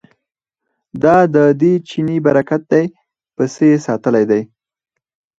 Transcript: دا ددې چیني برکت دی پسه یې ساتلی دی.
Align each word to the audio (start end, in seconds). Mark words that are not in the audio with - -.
دا 1.03 1.15
ددې 1.35 1.73
چیني 1.87 2.17
برکت 2.25 2.61
دی 2.71 2.83
پسه 3.35 3.63
یې 3.69 3.77
ساتلی 3.87 4.23
دی. 4.29 4.41